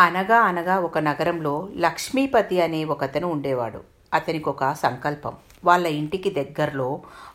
[0.00, 3.80] అనగా అనగా ఒక నగరంలో లక్ష్మీపతి అనే ఒకతను ఉండేవాడు.
[4.14, 5.34] అతనికి ఒక సంకల్పం.
[5.64, 6.88] వాళ్ళ ఇంటికి దగ్గరలో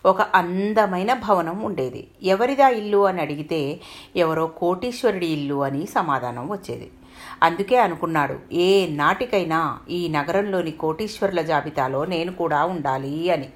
[0.06, 2.01] ఒక అందమైన భవనం ఉండేది.
[2.23, 3.59] ఎవరిదా ఇల్లు అని అడిగితే
[4.15, 6.88] ఎవరో కోటీశ్వరుడి ఇల్లు అని సమాధానం వచ్చేది.
[7.43, 9.59] అందుకే అనుకున్నాడు ఏ నాటికైనా
[9.89, 13.50] ఈ నగరంలోని కోటీశ్వరుల జాబితాలో నేను కూడా ఉండాలి అని.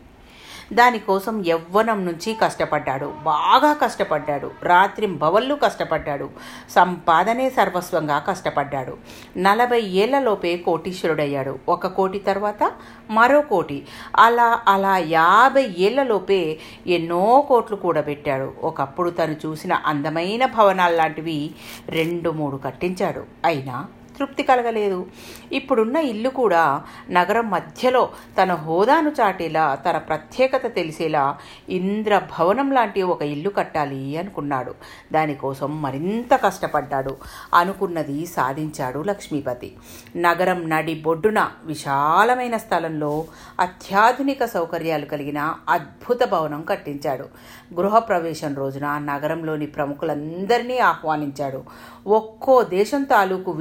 [0.74, 3.14] దానికోసం యవ్వనం నుంచి కష్టపడ్డాడు.
[3.24, 4.52] బాగా కష్టపడ్డాడు.
[4.64, 6.30] రాత్రి భవళ్ళు కష్టపడ్డాడు.
[6.70, 8.98] సంపాదనే సర్వస్వంగా కష్టపడ్డాడు.
[9.38, 11.60] నలభై ఏళ్ళలోపే కోటీశ్వరుడయ్యాడు.
[11.70, 12.71] ఒక కోటి తర్వాత
[13.10, 13.88] మరో కోటి.
[14.16, 18.54] అలా అలా యాభై ఏళ్ళలోపే ఎన్నో కోట్లు కూడబెట్టాడు.
[18.64, 21.51] ఒకప్పుడు తను చూసిన అందమైన భవనాలు లాంటివి
[21.90, 23.24] రెండు మూడు కట్టించాడు.
[23.46, 23.86] అయినా
[24.19, 25.07] తృప్తి కలగలేదు.
[25.51, 28.09] ఇప్పుడున్న ఇల్లు కూడా నగరం మధ్యలో
[28.42, 31.37] తన హోదాను చాటేలా తన ప్రత్యేకత తెలిసేలా
[31.69, 34.75] ఇంద్ర భవనం లాంటి ఒక ఇల్లు కట్టాలి అనుకున్నాడు.
[35.14, 37.17] దానికోసం మరింత కష్టపడ్డాడు.
[37.53, 39.75] అనుకున్నది సాధించాడు లక్ష్మీపతి.
[40.16, 43.26] నగరం నడి బొడ్డున విశాలమైన స్థలంలో
[43.59, 47.26] అత్యాధునిక సౌకర్యాలు కలిగిన అద్భుత భవనం కట్టించాడు.
[47.73, 51.64] గృహప్రవేశం రోజున నగరంలోని ప్రముఖులందరినీ ఆహ్వానించాడు.
[52.08, 53.52] ఒక్కో దేశం తాలూకు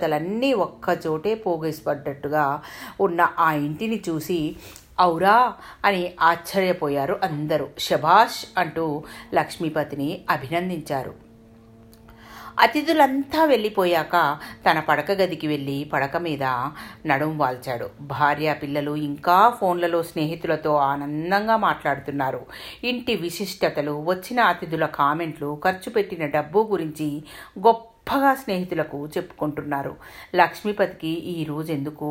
[0.00, 2.62] విశిష్టతలన్నీ ఒక్కచోటే పోగేసిపడ్డట్టుగా
[3.00, 4.56] ఉన్న ఆ ఇంటిని చూసి
[5.00, 5.52] ఔరా
[5.84, 7.68] అని ఆశ్చర్యపోయారు అందరూ.
[7.78, 11.30] శభాష్ అంటూ లక్ష్మీపతిని అభినందించారు.
[12.58, 16.42] అతిథులంతా వెళ్ళిపోయాక తన పడక గదికి వెళ్ళి పడక మీద
[17.06, 17.88] నడుం వాల్చాడు.
[18.00, 22.46] భార్య పిల్లలు ఇంకా ఫోన్లలో స్నేహితులతో ఆనందంగా మాట్లాడుతున్నారు.
[22.84, 27.22] ఇంటి విశిష్టతలు వచ్చిన అతిథుల కామెంట్లు ఖర్చు పెట్టిన డబ్బు గురించి
[27.58, 29.92] గొప్ప గొప్పగా స్నేహితులకు చెప్పుకుంటున్నారు.
[30.34, 32.08] లక్ష్మీపతికి ఈ రోజు ఎందుకో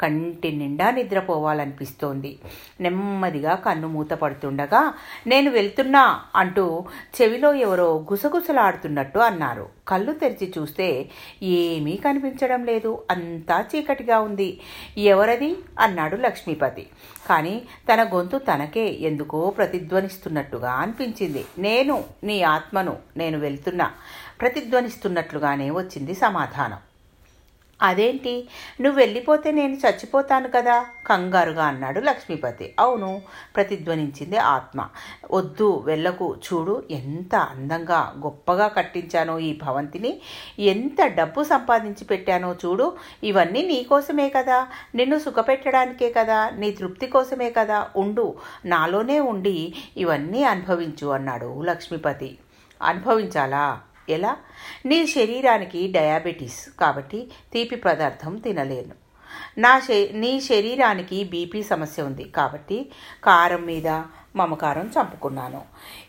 [0.00, 2.32] కంటి నిండా నిద్రపోవాలనిపిస్తోంది.
[2.80, 4.82] నెమ్మదిగా కన్ను మూత పడుతుండగా
[5.26, 6.04] నేను వెళ్తున్నా
[6.36, 6.84] అంటూ
[7.16, 9.66] చెవిలో ఎవరో గుసగుసలాడుతున్నట్టు అన్నారు.
[9.88, 11.10] కళ్ళు తెరిచి చూస్తే
[11.42, 13.04] ఏమీ కనిపించడం లేదు.
[13.10, 14.60] అంతా చీకటిగా ఉంది.
[14.98, 15.56] ఎవరది?
[15.80, 16.86] అన్నాడు లక్ష్మీపతి.
[17.28, 21.44] కానీ తన గొంతు తనకే ఎందుకో ప్రతిధ్వనిస్తున్నట్టుగా అనిపించింది.
[21.58, 23.90] నేను నీ ఆత్మను నేను వెళ్తున్నా.
[24.40, 26.78] ప్రతిధ్వనిస్తున్నట్లుగానే వచ్చింది సమాధానం.
[27.82, 28.48] అదేంటి?
[28.80, 30.86] నువ్వు వెళ్ళిపోతే నేను చచ్చిపోతాను కదా?
[31.06, 32.74] కంగారుగా అన్నాడు లక్ష్మీపతి.
[32.78, 33.22] అవును
[33.56, 34.88] ప్రతిధ్వనించింది ఆత్మ.
[35.32, 36.36] వద్దు వెళ్ళకు.
[36.46, 40.20] చూడు ఎంత అందంగా గొప్పగా కట్టించానో ఈ భవంతిని.
[40.58, 42.96] ఎంత డబ్బు సంపాదించి పెట్టానో చూడు.
[43.24, 44.66] ఇవన్నీ నీకోసమే కదా.
[44.94, 46.50] నిన్ను సుఖపెట్టడానికే కదా.
[46.50, 47.88] నీ తృప్తి కోసమే కదా.
[47.96, 48.34] ఉండు
[48.64, 52.38] నాలోనే ఉండి ఇవన్నీ అనుభవించు అన్నాడు లక్ష్మీపతి.
[52.82, 53.80] అనుభవించాలా?
[54.10, 54.36] ఎలా?
[54.86, 59.08] నీ శరీరానికి డయాబెటీస్ కాబట్టి తీపి పదార్థం తినలేను.
[59.58, 62.90] నా శే నీ శరీరానికి బీపీ సమస్య ఉంది కాబట్టి
[63.24, 63.88] కారం మీద
[64.38, 65.62] మమకారం చంపుకున్నాను.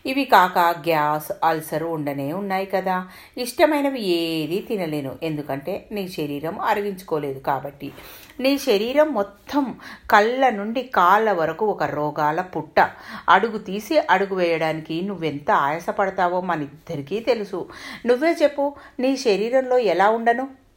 [0.06, 2.96] ఇవి కాక గ్యాస్ అల్సర్ ఉండనే ఉన్నాయి కదా.
[3.38, 5.12] ఇష్టమైనవి ఏదీ తినలేను.
[5.22, 7.92] ఎందుకంటే నీ శరీరం అరిగించుకోలేదు కాబట్టి.
[8.40, 9.74] నీ శరీరం మొత్తం
[10.10, 12.90] కళ్ళ నుండి కాళ్ళ వరకు ఒక రోగాల పుట్ట.
[13.28, 17.68] అడుగు తీసి అడుగు వేయడానికి నువ్వెంత ఆయాసపడతావో మన ఇద్దరికీ తెలుసు.
[18.06, 20.69] నువ్వే చెప్పు నీ శరీరంలో ఎలా ఉండను?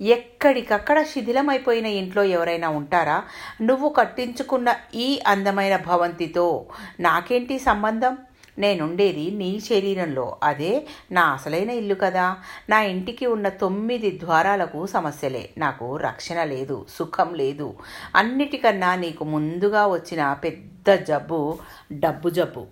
[0.00, 3.24] ఎక్కడికక్కడ శిథిలమైపోయిన ఇంట్లో ఎవరైనా ఉంటారా?
[3.62, 6.66] నువ్వు కట్టించుకున్న ఈ అందమైన భవంతితో
[7.00, 8.18] నాకేంటి సంబంధం?
[8.58, 10.36] నేనుండేది నీ శరీరంలో.
[10.42, 12.36] అదే నా అసలైన ఇల్లు కదా.
[12.68, 15.50] నా ఇంటికి ఉన్న తొమ్మిది ద్వారాలకు సమస్యలే.
[15.58, 17.74] నాకు రక్షణ లేదు సుఖం లేదు.
[18.16, 21.58] అన్నిటికన్నా నీకు ముందుగా వచ్చిన పెద్ద జబ్బు
[21.92, 22.66] డబ్బు జబ్బు.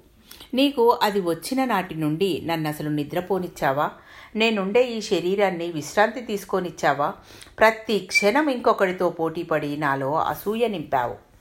[0.55, 3.91] నీకు అది వచ్చిన నాటి నుండి నన్ను అసలు నిద్రపోనిచ్చావా?
[4.37, 7.13] నేనుండే ఈ శరీరాన్ని విశ్రాంతి తీసుకొనిచ్చావా?
[7.59, 11.35] ప్రతి క్షణం ఇంకొకడితో పోటీపడి నాలో అసూయ నింపావు.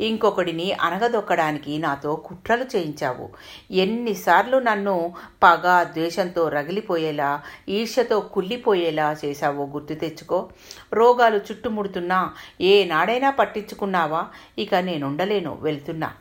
[0.00, 3.28] ఇంకొకడిని అనగదొక్కడానికి నాతో కుట్రలు చేయించావు.
[3.70, 10.48] ఎన్నిసార్లు నన్ను పగ ద్వేషంతో రగిలిపోయేలా ఈర్ష్యతో కుళ్ళిపోయేలా చేశావో గుర్తు తెచ్చుకో.
[10.92, 14.26] రోగాలు చుట్టుముడుతున్నా ఏనాడైనా పట్టించుకున్నావా?
[14.58, 16.12] ఇక నేనుండలేను వెళ్తున్నా.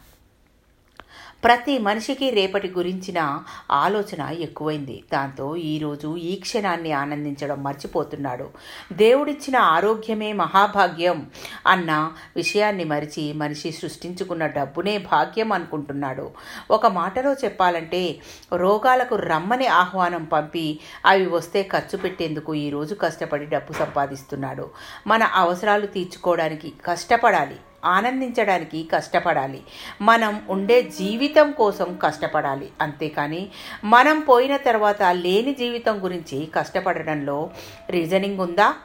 [1.43, 5.03] ప్రతి మనిషికి రేపటి గురించిన ఆలోచన ఎక్కువైంది.
[5.13, 8.49] దాంతో ఈరోజు ఈ క్షణాన్ని ఆనందించడం మర్చిపోతున్నాడు.
[8.91, 11.29] దేవుడిచ్చిన ఆరోగ్యమే మహాభాగ్యం
[11.67, 16.31] అన్న విషయాన్ని మరిచి మనిషి సృష్టించుకున్న డబ్బునే భాగ్యం అనుకుంటున్నాడు.
[16.71, 18.19] ఒక మాటలో చెప్పాలంటే
[18.53, 24.69] రోగాలకు రమ్మని ఆహ్వానం పంపి అవి వస్తే ఖర్చు పెట్టేందుకు ఈరోజు కష్టపడి డబ్బు సంపాదిస్తున్నాడు.
[25.07, 27.55] మన అవసరాలు తీర్చుకోవడానికి కష్టపడాలి.
[27.85, 29.63] ఆనందించడానికి కష్టపడాలి.
[30.01, 32.71] మనం ఉండే జీవితం కోసం కష్టపడాలి.
[32.81, 33.49] అంతేకాని
[33.83, 37.49] మనం పోయిన తర్వాత లేని జీవితం గురించి కష్టపడడంలో
[37.89, 38.75] రీజనింగ్ ఉందా?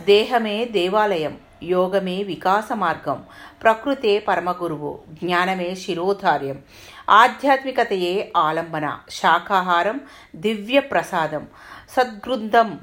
[0.00, 3.24] దేహమే దేవాలయం యోగమే వికాస మార్గం
[3.62, 6.62] ప్రకృతే పరమగురువు జ్ఞానమే శిరోధార్యం.
[7.10, 10.00] ఆధ్యాత్మికతయే ఆలంబన శాకాహారం
[10.36, 11.46] దివ్య ప్రసాదం
[11.90, 12.80] సద్గృందం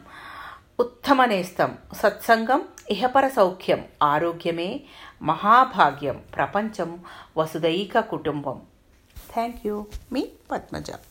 [0.80, 2.62] ఉత్తమ నేస్తం సత్సంగం
[2.92, 4.82] ఇహపర సౌఖ్యం ఆరోగ్యమే
[5.22, 7.00] మహాభాగ్యం ప్రపంచం
[7.38, 8.62] వసుదైక కుటుంబం.
[9.34, 10.92] థ్యాంక్ యూ మీ పద్మజ.